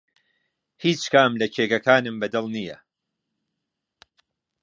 هیچ 0.83 1.01
کام 1.13 1.31
لە 1.41 1.47
کێکەکانم 1.55 2.15
بەدڵ 2.21 2.45
نییە. 2.55 2.77